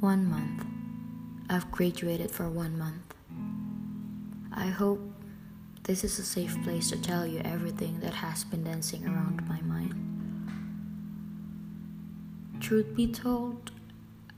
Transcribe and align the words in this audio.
One 0.00 0.30
month. 0.30 0.64
I've 1.50 1.70
graduated 1.70 2.30
for 2.30 2.48
one 2.48 2.78
month. 2.78 3.14
I 4.50 4.68
hope 4.68 4.98
this 5.82 6.04
is 6.04 6.18
a 6.18 6.22
safe 6.22 6.56
place 6.62 6.88
to 6.88 6.96
tell 6.96 7.26
you 7.26 7.42
everything 7.44 8.00
that 8.00 8.14
has 8.14 8.44
been 8.44 8.64
dancing 8.64 9.06
around 9.06 9.46
my 9.46 9.60
mind. 9.60 9.92
Truth 12.60 12.96
be 12.96 13.12
told, 13.12 13.72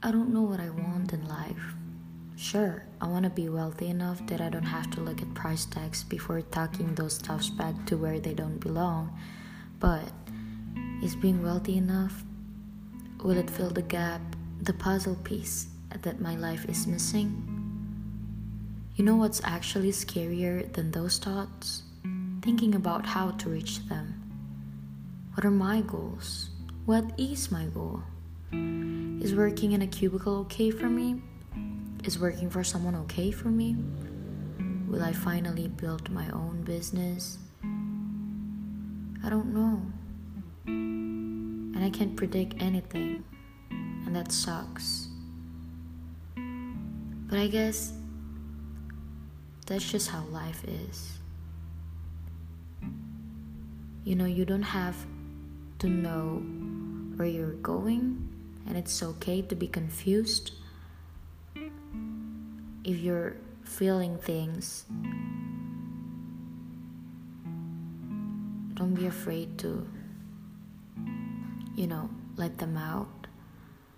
I 0.01 0.11
don't 0.11 0.33
know 0.33 0.41
what 0.41 0.59
I 0.59 0.69
want 0.69 1.13
in 1.13 1.25
life. 1.29 1.75
Sure, 2.35 2.83
I 2.99 3.07
want 3.07 3.23
to 3.23 3.29
be 3.29 3.47
wealthy 3.47 3.87
enough 3.87 4.25
that 4.27 4.41
I 4.41 4.49
don't 4.49 4.63
have 4.63 4.91
to 4.91 4.99
look 4.99 5.21
at 5.21 5.33
price 5.33 5.63
tags 5.63 6.03
before 6.03 6.41
tucking 6.41 6.95
those 6.95 7.13
stuffs 7.13 7.49
back 7.49 7.85
to 7.85 7.95
where 7.95 8.19
they 8.19 8.33
don't 8.33 8.59
belong. 8.59 9.17
But 9.79 10.11
is 11.01 11.15
being 11.15 11.41
wealthy 11.41 11.77
enough? 11.77 12.25
Will 13.23 13.37
it 13.37 13.49
fill 13.49 13.69
the 13.69 13.81
gap, 13.81 14.19
the 14.63 14.73
puzzle 14.73 15.15
piece 15.15 15.67
that 16.03 16.21
my 16.21 16.35
life 16.35 16.63
is 16.69 16.87
missing? 16.87 17.35
You 18.95 19.03
know 19.03 19.17
what's 19.17 19.41
actually 19.43 19.91
scarier 19.91 20.71
than 20.71 20.91
those 20.91 21.17
thoughts? 21.17 21.83
Thinking 22.41 22.75
about 22.75 23.05
how 23.05 23.31
to 23.31 23.49
reach 23.49 23.85
them. 23.89 24.13
What 25.33 25.45
are 25.45 25.51
my 25.51 25.81
goals? 25.81 26.49
What 26.85 27.03
is 27.17 27.51
my 27.51 27.65
goal? 27.65 28.03
Is 28.53 29.35
working 29.35 29.73
in 29.73 29.81
a 29.81 29.87
cubicle 29.87 30.37
okay 30.47 30.71
for 30.71 30.87
me? 30.87 31.21
Is 32.05 32.17
working 32.17 32.49
for 32.49 32.63
someone 32.63 32.95
okay 33.03 33.31
for 33.31 33.49
me? 33.49 33.75
Will 34.87 35.03
I 35.03 35.11
finally 35.11 35.67
build 35.67 36.09
my 36.09 36.29
own 36.29 36.63
business? 36.63 37.37
I 39.25 39.29
don't 39.29 39.53
know. 39.53 39.81
And 40.67 41.83
I 41.83 41.89
can't 41.89 42.15
predict 42.15 42.61
anything, 42.61 43.25
and 44.13 44.23
that 44.23 44.31
sucks. 44.31 45.07
But 46.35 47.39
I 47.39 47.47
guess 47.47 47.93
that's 49.65 49.89
just 49.89 50.07
how 50.07 50.23
life 50.25 50.63
is. 50.65 51.17
You 54.03 54.15
know, 54.15 54.25
you 54.25 54.45
don't 54.45 54.61
have 54.61 54.95
to 55.79 55.87
know 55.87 56.43
where 57.15 57.27
you're 57.27 57.53
going, 57.53 58.29
and 58.67 58.77
it's 58.77 59.01
okay 59.01 59.41
to 59.41 59.55
be 59.55 59.67
confused 59.67 60.51
if 62.83 62.99
you're 62.99 63.37
feeling 63.63 64.19
things. 64.19 64.85
Don't 68.75 68.93
be 68.93 69.07
afraid 69.07 69.57
to, 69.59 69.87
you 71.75 71.87
know, 71.87 72.11
let 72.35 72.59
them 72.59 72.77
out. 72.77 73.22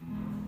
Mm-hmm. 0.07 0.44